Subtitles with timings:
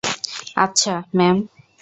[0.55, 1.37] আচ্ছা, ম্যাম।